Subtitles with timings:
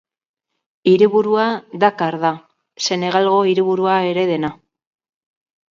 [0.91, 1.43] Hiriburua
[1.83, 2.33] Dakar da,
[2.89, 4.55] Senegalgo hiriburua ere dena.